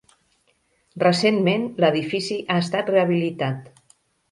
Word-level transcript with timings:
Recentment 1.03 1.67
l'edifici 1.85 2.39
ha 2.55 2.59
estat 2.65 2.93
rehabilitat. 2.97 3.73